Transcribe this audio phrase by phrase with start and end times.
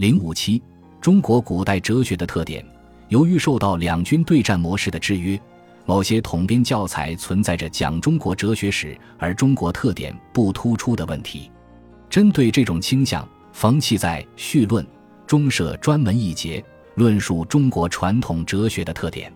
[0.00, 0.62] 零五七，
[0.98, 2.64] 中国古代哲学的特点。
[3.08, 5.38] 由于受到两军对战模式的制约，
[5.84, 11.52] 某些统编教材存在着讲中国哲学史而中国特点不突出的问题。
[12.08, 14.86] 针对这种倾向，冯契在序论
[15.26, 16.64] 中设专门一节
[16.94, 19.30] 论述中国传统哲学的特点。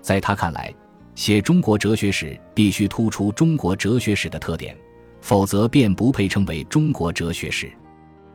[0.00, 0.74] 在他看来，
[1.14, 4.74] 写中国哲学史必须突出中国哲学史的特点，
[5.20, 7.70] 否则便不配称为中国哲学史。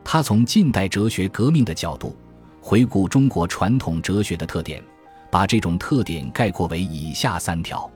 [0.04, 2.14] 他从近代哲学革命的角度
[2.60, 4.82] 回顾中国传统哲学的特点，
[5.30, 7.90] 把这种特点概括为以下三条：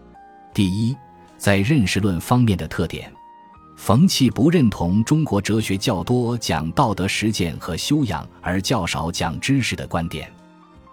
[0.52, 0.96] 第一，
[1.36, 3.12] 在认识论方面的特点，
[3.76, 10.30] 冯契不认同中国哲学较多讲道德实践和修养而较少讲知识的观点。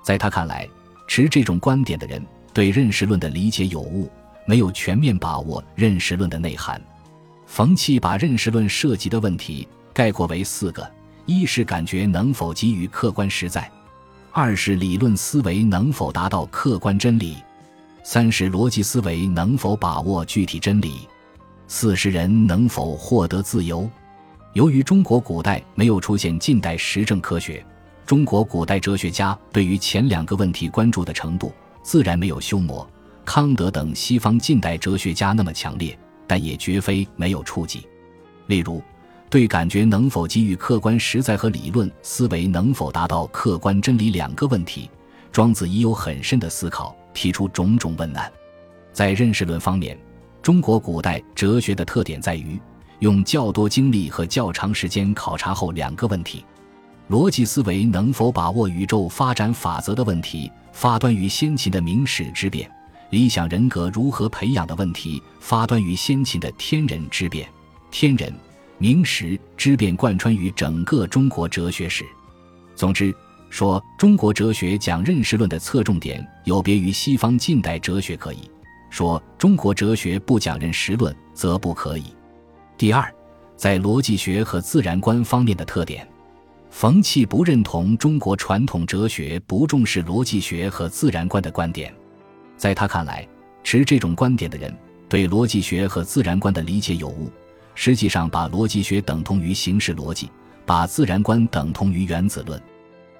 [0.04, 0.70] 在他看来，
[1.08, 4.10] 持这种观点的人对认识论的理解有误，
[4.46, 6.80] 没有全面把握认识论的内涵。
[7.48, 10.95] 冯契把认识论涉及的问题概括为四个。
[11.26, 13.70] 一是感觉能否给予客观实在，
[14.32, 17.38] 二是理论思维能否达到客观真理，
[18.04, 21.08] 三是逻辑思维能否把握具体真理，
[21.68, 23.90] 四是人能否获得自由。
[24.54, 27.66] 由于中国古代没有出现近代实证科学，
[28.06, 32.88] 中国古代哲学家对于前两个问题关注的程度，自然没有休谟、
[33.26, 35.98] 康德等西方近代哲学家那么强烈，
[36.28, 37.88] 但也绝非没有触及。
[38.46, 38.80] 例如。
[39.36, 44.90] 对感觉能否给予客观实在和理论思维能否达到客观真理两个问题，
[45.30, 48.32] 庄子已有很深的思考，提出种种问难。
[48.94, 50.00] 在认识论方面，
[50.42, 52.58] 中国古代哲学的特点在于
[53.00, 56.46] 用较多精力和较长时间考察后两个问题：
[57.10, 62.66] 逻辑思维能否把握宇宙发展法则的问题，发端于先秦的明史之变；
[63.10, 67.46] 理想人格如何培养的问题，发端于先秦的天人之变。
[67.92, 68.34] 天人。
[68.78, 72.04] 明史之变贯穿于整个中国哲学史。
[72.76, 73.14] 总之，
[73.50, 78.50] 说中国哲学讲认识论的侧重点有别于西方近代哲学，可以
[78.90, 82.04] 说中国哲学不讲认识论，则不可以。
[82.78, 83.10] 第二，
[83.56, 86.06] 在逻辑学和自然观方面的特点，
[86.70, 91.94] 冯契不认同中国传统哲学不重视逻辑学和自然观的观点。
[92.58, 93.26] 在他看来，
[93.64, 94.74] 持这种观点的人
[95.08, 97.32] 对逻辑学和自然观的理解有误。
[97.76, 100.32] 实际上，把逻辑学等同于形式逻辑，
[100.66, 102.60] 把自然观等同于原子论。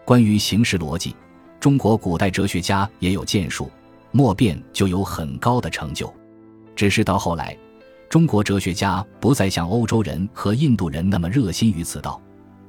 [0.04, 1.16] 关于形式逻辑，
[1.60, 3.70] 中国古代哲学家也有建树，
[4.12, 6.12] 莫辩就有很高的成就。
[6.76, 7.56] 只是到后来，
[8.10, 12.22] 中国哲学家不再像欧洲人和印度人那么热心于此道。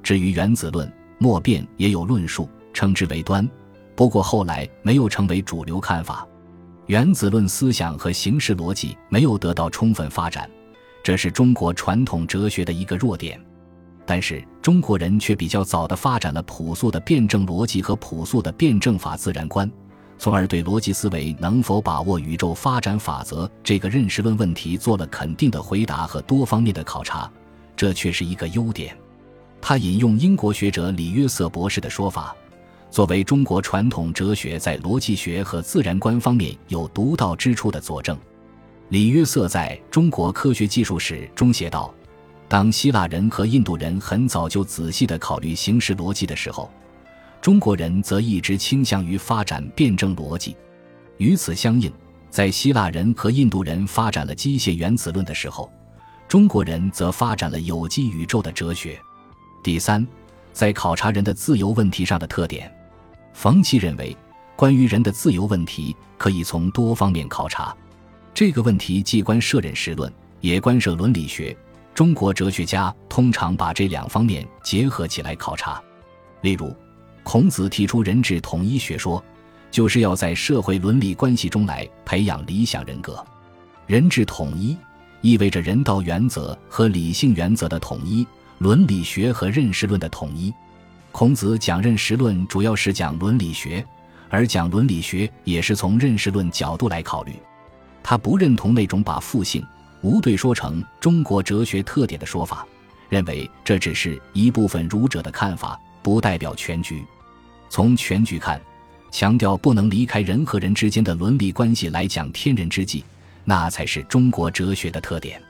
[0.03, 3.49] 至于原子论，莫辩也有论述，称之为端，
[3.95, 6.27] 不过后来没有成为主流看法。
[6.87, 10.49] 原子论思想和形式逻辑没有得到充分发展。
[11.07, 13.41] 这是中国传统哲学的一个弱点，
[14.05, 19.71] 但是中国人却比较早的发展了朴素的辩证逻辑和朴素的辩证法自然观，
[20.19, 27.31] 从而对逻辑思维能否把握宇宙发展法则这个认识论问题做了肯定的回答和多方面的考察，
[27.77, 28.99] 这却是一个优点。
[29.61, 32.35] 他引用英国学者李约瑟博士的说法，
[32.91, 38.19] 作为中国传统哲学在逻辑学和自然观方面有独到之处的佐证。
[38.89, 41.93] 李约瑟在中国科学技术史中写道
[42.47, 46.71] ：“当希腊人和印度人很早就仔细地考虑形式逻辑的时候，
[47.41, 50.57] 中国人则一直倾向于发展辩证逻辑。
[51.17, 51.93] 与此相应，
[52.31, 55.69] 在希腊人和印度人发展了机械原子论的时候，
[56.29, 58.97] 中国人则发展了有机宇宙的哲学。
[59.65, 60.07] 第三，
[60.53, 62.73] 在考察人的自由问题上的特点，
[63.33, 64.17] 冯奇认为，
[64.55, 67.77] 关于人的自由问题可以从多方面考察。”
[68.37, 71.57] 这个问题既关涉认识论，也关涉伦理学。
[71.95, 75.83] 中国哲学家通常把这两方面结合起来考察。
[76.43, 76.71] 例如，
[77.23, 79.25] 孔子提出人治统一学说，
[79.71, 83.25] 就是要在社会伦理关系中来培养理想人格。
[83.87, 84.77] 人治统一
[85.23, 88.27] 意味着人道原则和理性原则的统一，
[88.59, 90.53] 伦理学和认识论的统一。
[91.11, 93.83] 孔子讲认识论，主要是讲伦理学，
[94.29, 97.33] 而讲伦理学也是从认识论角度来考虑。
[98.09, 99.67] 他不认同那种把复性
[100.01, 102.65] 无对说成中国哲学特点的说法，
[103.09, 107.05] 认为这只是一部分儒者的看法，不代表全局。
[107.69, 108.61] 从全局看，
[109.11, 113.05] 强调不能离开人和人之间的伦理关系来讲天人之际，
[113.43, 115.43] 那才是中国哲学的特点。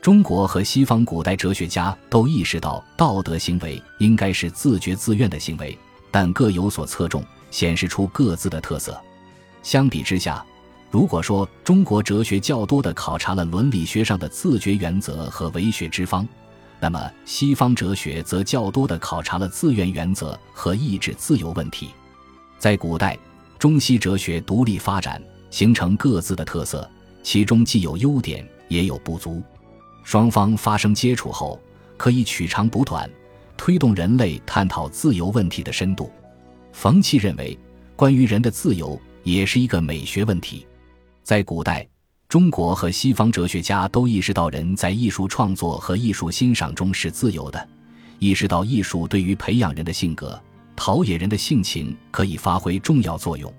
[0.00, 5.78] 中国和西方古代哲学家都意识到道德行为应该是自觉自愿的行为，
[6.10, 9.00] 但各有所侧重，显示出各自的特色。
[9.62, 10.44] 相比之下。
[10.92, 16.28] 如果说中国哲学较多的考察了伦理学上的自觉原则和为学之方，
[16.78, 21.88] 那么西方哲学则较多地考察了自愿原则和意志自由问题。
[22.58, 23.18] 在古代，
[23.58, 26.86] 中西哲学独立发展，形成各自的特色，
[27.22, 29.42] 其中既有优点，也有不足。
[30.04, 31.58] 双方发生接触后，
[31.96, 33.08] 可以取长补短，
[33.56, 36.12] 推动人类探讨自由问题的深度。
[36.70, 37.58] 冯契认为，
[37.96, 40.66] 关于人的自由也是一个美学问题。
[41.22, 41.86] 在古代，
[42.28, 47.68] 中国和西方哲学家都意识到人在艺术创作和艺术欣赏中是自由的，
[48.18, 50.40] 意识到艺术对于培养人的性格、
[50.74, 53.52] 陶冶人的性情可以发挥重要作用。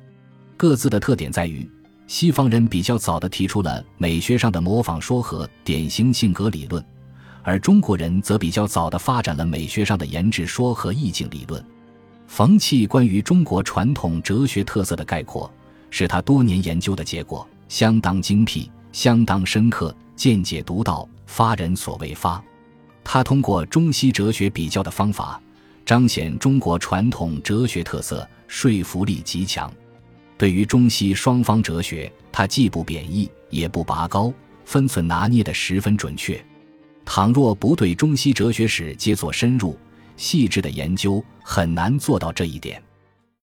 [0.57, 1.69] 各自的特点在于，
[2.05, 6.83] 西方人比较早的提出了美学上的模仿说和典型性格理论，
[7.43, 11.63] 而中国人则比较早的发展了美学上的研制说和意境理论。
[12.27, 15.49] 冯契关于中国传统哲学特色的概括，
[15.89, 22.39] 是他多年研究的结果，相当精辟，相当深刻，见解独到，发人所未发。
[23.03, 25.41] 他通过中西哲学比较的方法，
[25.83, 29.73] 彰显中国传统哲学特色，说服力极强。
[30.37, 34.31] 对于中西双方哲学，他既不贬义，也不拔高，
[34.65, 36.39] 分寸拿捏得十分准确。
[37.03, 39.75] 倘若不对中西哲学史皆做深入。
[40.15, 42.79] 细致的研究很难做到这一点。